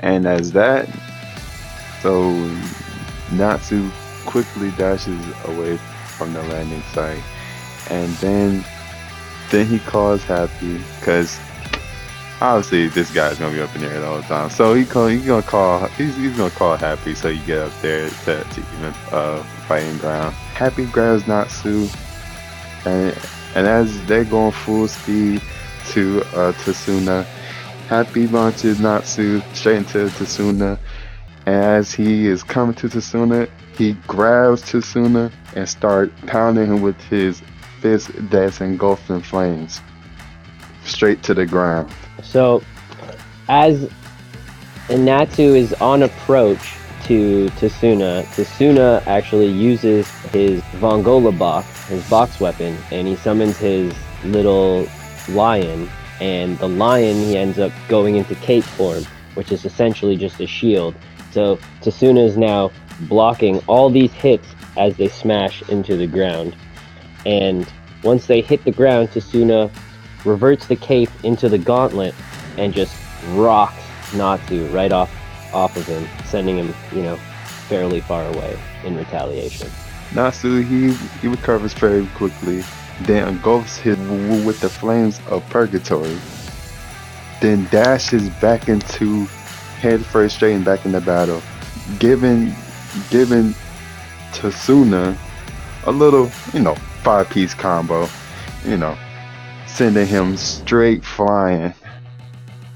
[0.00, 0.88] And as that,
[2.02, 2.32] so
[3.32, 3.90] Natsu
[4.26, 5.76] quickly dashes away
[6.16, 7.22] from the landing site.
[7.90, 8.64] And then
[9.50, 11.38] then he calls Happy because
[12.40, 14.50] obviously this guy's gonna be up in there all the whole time.
[14.50, 17.72] So he call he's gonna call he's, he's gonna call Happy so you get up
[17.80, 20.34] there to, to even uh fighting ground.
[20.54, 21.88] Happy grabs Natsu
[22.84, 23.16] and
[23.54, 25.42] and as they're going full speed
[25.90, 27.24] to uh Tasuna,
[27.88, 30.78] Happy launches Natsu straight into Tasuna.
[31.46, 37.00] And as he is coming to Tasuna, he grabs Tasuna and start pounding him with
[37.04, 37.40] his
[37.80, 39.80] fist that's engulfed in flames.
[40.84, 41.90] Straight to the ground.
[42.22, 42.62] So,
[43.48, 43.90] as
[44.90, 46.74] Natsu is on approach
[47.08, 53.94] to Tasuna, Tasuna actually uses his Vongola box, his box weapon, and he summons his
[54.24, 54.86] little
[55.30, 55.88] lion.
[56.20, 60.46] And the lion, he ends up going into cape form, which is essentially just a
[60.46, 60.94] shield.
[61.30, 62.70] So Tasuna is now
[63.08, 66.54] blocking all these hits as they smash into the ground.
[67.24, 67.66] And
[68.04, 69.70] once they hit the ground, Tasuna
[70.26, 72.14] reverts the cape into the gauntlet
[72.58, 72.94] and just
[73.28, 73.82] rocks
[74.14, 75.17] Natsu right off
[75.52, 77.16] off of him, sending him, you know,
[77.68, 79.68] fairly far away in retaliation.
[80.14, 82.64] Natsu, he, he recovers very quickly,
[83.02, 86.16] then engulfs him with the flames of purgatory,
[87.40, 89.26] then dashes back into
[89.80, 91.42] head first straight and back into battle,
[91.98, 92.54] giving
[93.10, 93.54] giving
[94.32, 95.16] Tsuna
[95.84, 98.08] a little, you know, five piece combo,
[98.64, 98.96] you know,
[99.66, 101.72] sending him straight flying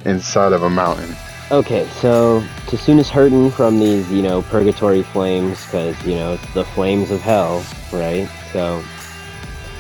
[0.05, 1.15] inside of a mountain.
[1.53, 6.65] Okay, so Tsuna's hurting from these, you know, purgatory flames because, you know, it's the
[6.65, 7.63] flames of hell,
[7.93, 8.27] right?
[8.55, 8.83] So,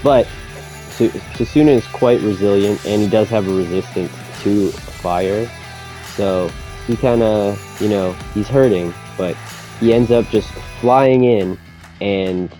[0.03, 0.29] but
[0.91, 5.51] Su- Tsuna is quite resilient and he does have a resistance to fire.
[6.15, 6.51] So
[6.87, 9.35] he kind of, you know, he's hurting, but
[9.81, 11.59] he ends up just flying in
[12.03, 12.55] and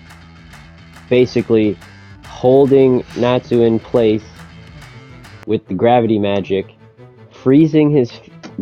[1.07, 1.77] basically
[2.25, 4.23] holding Natsu in place
[5.45, 6.73] with the gravity magic,
[7.29, 8.09] freezing his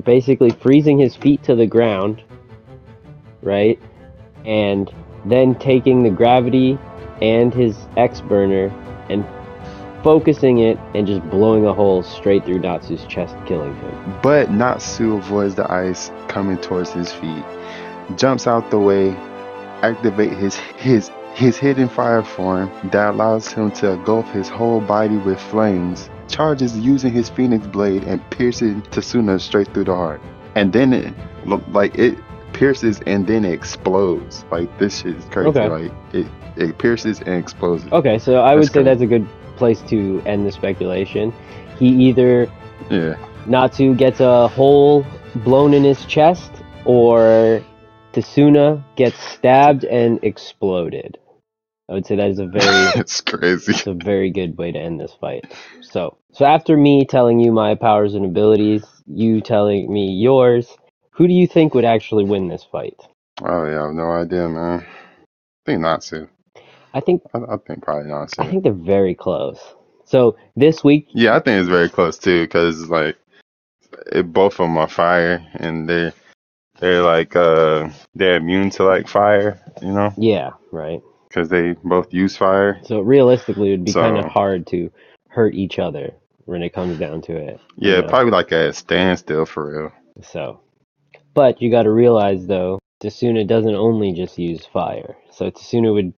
[0.04, 2.24] basically freezing his feet to the ground,
[3.42, 3.80] right?
[4.46, 4.94] And
[5.26, 6.78] then taking the gravity
[7.22, 8.68] and his X burner
[9.10, 9.26] and
[10.04, 14.20] focusing it and just blowing a hole straight through Natsu's chest, killing him.
[14.24, 17.44] But Natsu avoids the ice coming towards his feet,
[18.16, 19.12] jumps out the way,
[19.84, 25.18] activate his his his hidden fire form that allows him to engulf his whole body
[25.18, 30.22] with flames, charges using his phoenix blade and piercing Tsuna straight through the heart.
[30.56, 31.14] And then it
[31.70, 32.18] like it
[32.54, 34.46] pierces and then it explodes.
[34.52, 35.50] Like this shit is crazy.
[35.50, 35.68] Okay.
[35.68, 37.86] Like it it pierces and explodes.
[37.92, 41.34] Okay, so I would say that's a good place to end the speculation.
[41.78, 42.52] He either
[42.90, 43.16] Yeah.
[43.48, 46.52] Natsu gets a hole blown in his chest,
[46.86, 47.64] or
[48.14, 51.18] Tsuna gets stabbed and exploded.
[51.90, 52.64] I would say that is a very
[52.96, 53.72] it's crazy.
[53.74, 55.52] it's a very good way to end this fight.
[55.82, 60.68] So, so after me telling you my powers and abilities, you telling me yours,
[61.12, 63.00] who do you think would actually win this fight?
[63.42, 64.80] Oh yeah, I have no idea, man.
[64.82, 64.86] I
[65.66, 66.28] think Natsu.
[66.94, 68.42] I think I, I think probably Natsu.
[68.42, 69.60] I think they're very close.
[70.06, 73.18] So this week, Yeah, I think it's very close too, because like
[74.12, 76.12] it, both of them are fire, and they
[76.80, 81.02] they're like uh they're immune to like fire, you know, yeah, right.
[81.28, 82.80] because they both use fire.
[82.84, 84.92] So realistically, it would be So- kind of hard to
[85.30, 86.14] hurt each other
[86.46, 87.60] when it comes down to it.
[87.78, 88.08] you Yeah, know?
[88.08, 89.92] probably like a standstill for real.
[90.24, 90.62] So,
[91.34, 95.16] but you got to realize though, Tsuna doesn't only just use fire.
[95.32, 96.14] So Tsuna would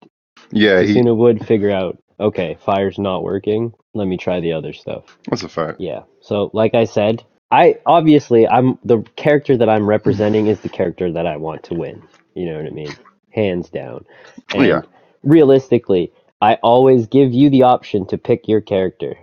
[0.51, 0.93] Yeah, he.
[0.95, 3.73] Tsuna would figure out, okay, fire's not working.
[3.93, 5.17] Let me try the other stuff.
[5.27, 5.79] What's a fact?
[5.79, 6.03] Yeah.
[6.21, 11.11] So, like I said, I obviously I'm the character that I'm representing is the character
[11.11, 12.01] that I want to win.
[12.33, 12.95] You know what I mean?
[13.31, 14.05] Hands down.
[14.53, 14.81] Oh, and Yeah.
[15.23, 19.15] realistically, I always give you the option to pick your character.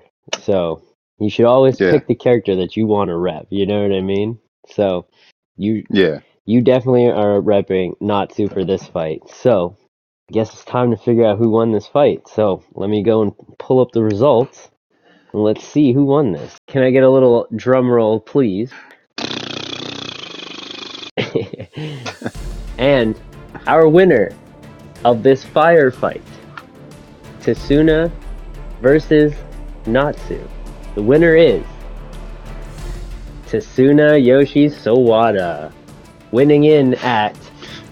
[0.43, 0.83] So
[1.21, 1.93] you should always Yeah.
[1.93, 3.47] pick the character that you want to rep.
[3.51, 4.39] You know what I mean?
[4.69, 5.07] So
[5.57, 9.23] you Yeah, you definitely are repping Natsu for this fight.
[9.29, 9.77] So
[10.31, 12.27] I guess it's time to figure out who won this fight.
[12.29, 14.71] So let me go and pull up the results.
[15.33, 16.57] And let's see who won this.
[16.67, 18.73] Can I get a little drum roll, please?
[22.79, 23.21] and
[23.67, 24.33] our winner
[25.05, 26.23] of this firefight,
[27.41, 28.11] Tsuna
[28.81, 29.35] versus
[29.87, 30.49] Natsu.
[30.95, 31.63] The winner is
[33.47, 35.73] Tsunayoshi Sawada,
[36.31, 37.35] winning in at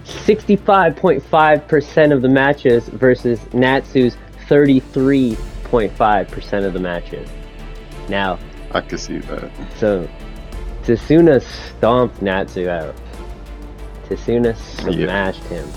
[0.05, 4.15] 65.5% of the matches versus Natsu's
[4.47, 7.27] 33.5% of the matches.
[8.07, 8.39] Now,
[8.71, 9.51] I can see that.
[9.77, 10.07] so
[10.83, 12.95] Tsuna stomped Natsu out.
[14.07, 15.67] Tsuna smashed him.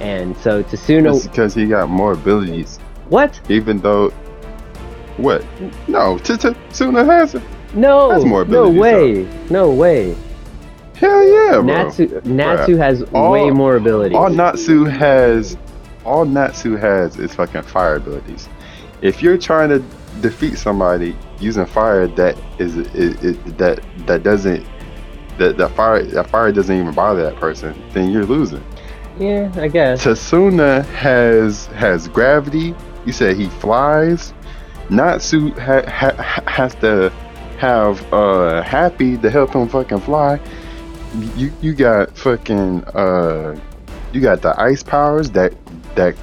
[0.00, 1.16] And so Tsuna.
[1.16, 3.40] It's because he got more abilities, What?
[3.48, 4.12] even though.
[5.18, 5.44] What?
[5.88, 7.42] No, Tsuna has it.
[7.74, 8.08] No!
[8.08, 9.28] That's more no way!
[9.50, 10.16] No way!
[10.94, 11.62] Hell yeah, bro.
[11.62, 14.16] Natsu Natsu has All- way more abilities.
[14.16, 15.56] all Natsu has,
[16.04, 18.48] all Natsu has is fucking fire abilities.
[19.02, 19.78] If you're trying to
[20.20, 24.66] defeat somebody using fire that is, is, is that that doesn't
[25.38, 28.64] that that fire that fire doesn't even bother that person, then you're losing.
[29.20, 30.04] yeah, I guess.
[30.04, 32.74] Tsuna has has gravity.
[33.04, 34.34] You said he flies.
[34.90, 37.10] Natsu ha, ha, has to
[37.58, 40.40] have uh happy to help him fucking fly.
[41.36, 43.58] You you got fucking uh
[44.12, 45.52] you got the ice powers that
[45.94, 46.14] that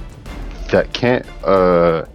[0.72, 2.06] that can't uh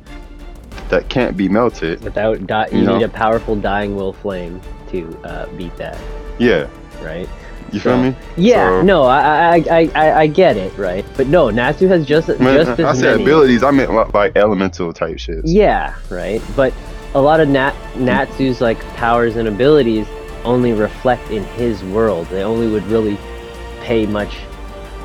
[0.89, 2.03] that can't be melted.
[2.03, 2.99] Without di- you You know?
[2.99, 5.97] need a powerful dying will flame to uh, beat that,
[6.41, 6.67] Yeah.
[7.01, 7.29] right?
[7.73, 8.17] You feel So- me?
[8.37, 11.05] Yeah, So- no, I, I, I, I, I get it, right?
[11.17, 13.23] But no, Natsu has just, Man, just as I said many.
[13.25, 13.63] abilities.
[13.63, 15.45] I meant li- like elemental type shit.
[15.45, 16.43] Yeah, right.
[16.57, 16.73] But
[17.15, 20.07] a lot of Nat Natsu's like powers and abilities
[20.45, 22.27] only reflect in his world.
[22.29, 23.19] They only would really
[23.83, 24.37] pay much,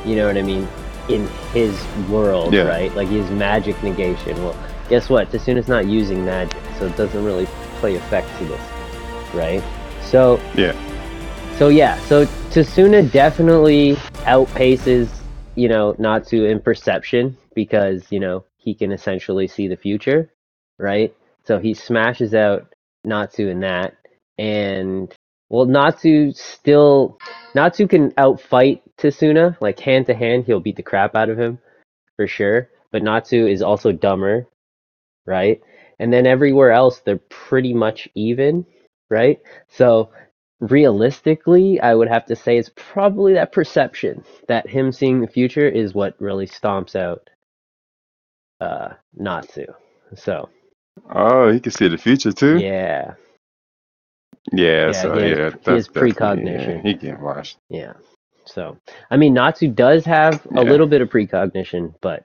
[0.06, 0.68] you know what I mean,
[1.10, 1.78] in his
[2.10, 2.64] world, Yeah.
[2.64, 2.94] right?
[2.96, 4.42] Like his magic negation.
[4.44, 4.56] Well,
[4.90, 5.32] guess what?
[5.32, 7.46] Tsuna's not using magic, so it doesn't really
[7.80, 8.62] play effect to this,
[9.34, 9.64] right?
[10.04, 10.74] So Yeah.
[11.58, 13.96] So yeah, so Tsuna definitely
[14.26, 15.10] outpaces,
[15.56, 20.30] you know, Natsu in perception because, you know, he can essentially see the future,
[20.78, 21.16] right?
[21.46, 22.74] So he smashes out
[23.06, 23.96] Natsu in that.
[24.38, 25.16] And
[25.48, 27.18] well Natsu still
[27.54, 31.60] Natsu can outfight Tsuna, like hand to hand, he'll beat the crap out of him
[32.18, 32.70] for sure.
[32.92, 34.46] But Natsu is also dumber,
[35.26, 35.62] right?
[36.00, 38.66] And then everywhere else they're pretty much even,
[39.10, 39.40] right?
[39.70, 40.10] So
[40.72, 45.68] realistically, I would have to say it's probably that perception that him seeing the future
[45.68, 47.30] is what really stomps out
[48.62, 49.66] uh Natsu.
[50.16, 50.50] So
[51.14, 52.58] Oh, he can see the future too.
[52.58, 53.16] yeah,
[54.54, 54.88] Yeah.
[54.88, 56.78] Yeah, so he yeah, he has precognition.
[56.78, 57.58] Yeah, he can watch.
[57.70, 57.94] yeah.
[58.46, 58.78] So
[59.12, 60.72] I mean Natsu does have a Yeah.
[60.72, 62.24] little bit of precognition, but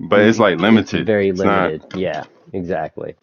[0.00, 1.06] But it's like limited.
[1.06, 2.00] very It's not- limited.
[2.00, 3.16] Yeah, exactly.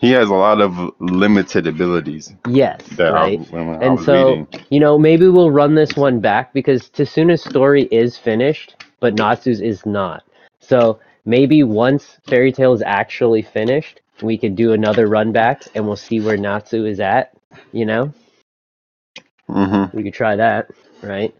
[0.00, 3.40] He has a lot of limited abilities Yes, that right.
[3.40, 4.48] I, when I And was so, reading.
[4.70, 9.60] you know, maybe we'll run this one back because Tsuna's story is finished, but Natsu's
[9.60, 10.24] is not.
[10.60, 15.86] So maybe once Fairy Tail is actually finished, we could do another run back and
[15.86, 17.32] we'll see where Natsu is at.
[17.72, 18.12] You know,
[19.48, 19.96] Mm-hmm.
[19.96, 20.68] we could try that,
[21.02, 21.34] right?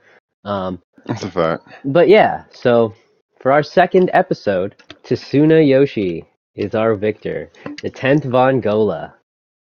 [0.45, 1.69] Um, That's a fact.
[1.85, 2.95] but yeah, so
[3.41, 6.25] for our second episode, Tsunayoshi
[6.55, 7.51] is our victor.
[7.83, 9.13] The 10th Vongola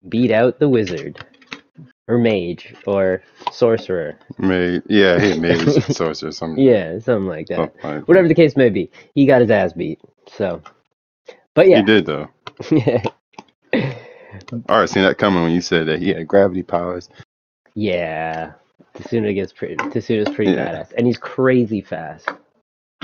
[0.08, 1.24] beat out the wizard,
[2.08, 3.22] or mage, or
[3.52, 4.18] sorcerer.
[4.38, 4.82] Made.
[4.88, 5.58] Yeah, he made
[5.94, 6.62] sorcerer something.
[6.62, 7.58] Yeah, something like that.
[7.58, 8.08] like that.
[8.08, 10.00] Whatever the case may be, he got his ass beat.
[10.28, 10.62] So,
[11.54, 12.28] but yeah, He did though.
[13.72, 13.92] I
[14.68, 17.08] already seen that coming when you said that he had gravity powers.
[17.74, 18.52] yeah.
[18.94, 19.76] Tsuna gets pretty.
[19.76, 20.72] Tsuna's pretty Yeah.
[20.84, 22.30] badass, and he's crazy fast.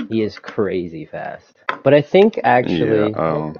[0.09, 1.55] He is crazy fast.
[1.83, 3.15] But I think actually, yeah.
[3.15, 3.55] Um.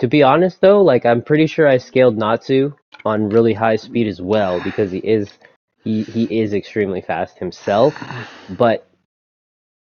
[0.00, 2.74] To be honest though, like I'm pretty sure I scaled Natsu
[3.04, 5.38] on really high speed as well because he is
[5.84, 7.94] he he is extremely fast himself,
[8.48, 8.86] but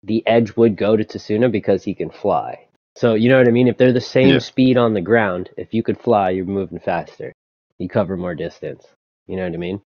[0.03, 2.67] the edge would go to Tsuna because he can fly.
[2.97, 3.69] So you know what I mean?
[3.69, 4.39] If they're the same Yeah.
[4.39, 7.33] speed on the ground, if you could fly, you're moving faster.
[7.79, 8.87] You cover more distance.
[9.27, 9.81] You know what I mean?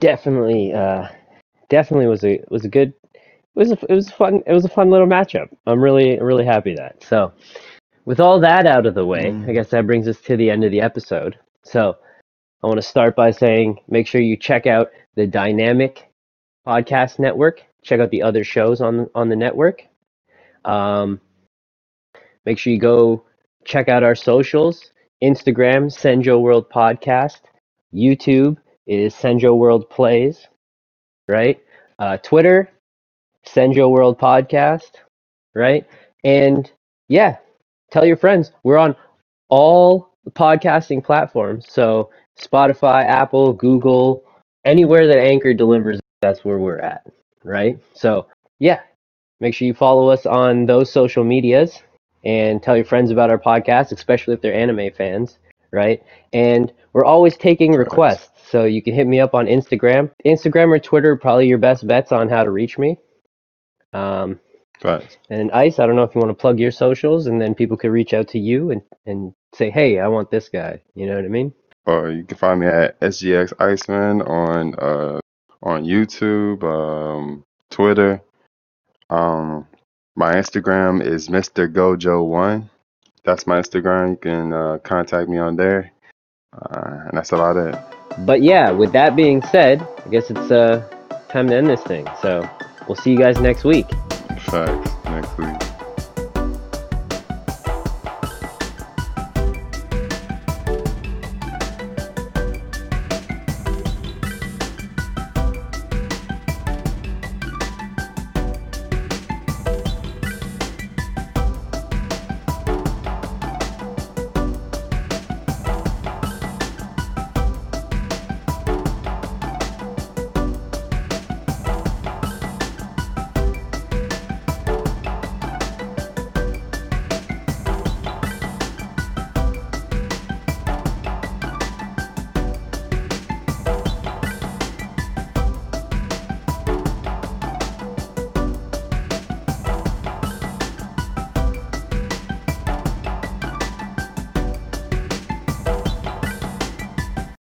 [0.00, 1.08] Definitely uh
[1.68, 4.68] definitely was a was a good it was a, it was fun it was a
[4.70, 5.48] fun little matchup.
[5.66, 7.02] I'm really really happy that.
[7.02, 7.32] So
[8.06, 9.48] with all that out of the way, Mm.
[9.48, 11.38] I guess that brings us to the end of the episode.
[11.64, 11.96] So
[12.62, 16.08] I want to start by saying make sure you check out the Dynamic
[16.66, 17.62] Podcast Network.
[17.82, 19.82] Check out the other shows on on the network.
[20.64, 21.20] Um,
[22.44, 23.24] make sure you go
[23.64, 24.90] check out our socials.
[25.22, 27.40] Instagram, Senjo World Podcast.
[27.94, 30.46] YouTube is Senjo World Plays.
[31.28, 31.60] Right?
[31.98, 32.70] Uh, Twitter,
[33.46, 34.90] Senjo World Podcast.
[35.54, 35.86] Right?
[36.24, 36.70] And
[37.08, 37.36] yeah,
[37.90, 38.52] tell your friends.
[38.62, 38.96] We're on
[39.48, 41.66] all the podcasting platforms.
[41.68, 44.24] So Spotify, Apple, Google,
[44.64, 47.06] anywhere that Anchor delivers, that's where we're at.
[47.44, 47.78] Right?
[47.94, 48.26] So
[48.58, 48.80] yeah,
[49.40, 51.82] make sure you follow us on those social medias
[52.24, 55.38] and tell your friends about our podcast, especially if they're anime fans.
[55.72, 56.02] Right?
[56.32, 58.30] And we're always taking requests.
[58.48, 60.10] So you can hit me up on Instagram.
[60.24, 62.98] Instagram or Twitter probably your best bets on how to reach me.
[63.92, 64.40] Um,
[64.80, 65.16] Facts.
[65.30, 67.76] and Ice, I don't know if you want to plug your socials, and then people
[67.76, 70.80] could reach out to you and, and say, hey, I want this guy.
[70.94, 71.52] You know what I mean?
[71.86, 75.20] Or you can find me at SGX Iceman on uh
[75.62, 78.22] on YouTube, um, Twitter.
[79.10, 79.66] Um,
[80.14, 81.72] my Instagram is Mr.
[81.72, 82.70] Gojo One.
[83.24, 84.10] That's my Instagram.
[84.10, 85.92] You can uh, contact me on there,
[86.52, 87.74] uh, and that's about it.
[88.24, 90.88] But yeah, with that being said, I guess it's uh,
[91.28, 92.06] time to end this thing.
[92.22, 92.48] So
[92.88, 93.86] we'll see you guys next week.
[94.46, 95.65] Facts next week.